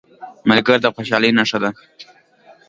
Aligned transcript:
ملګری 0.49 0.79
د 0.81 0.85
خوشحالۍ 0.95 1.31
نښه 1.37 1.57
ده 1.63 1.69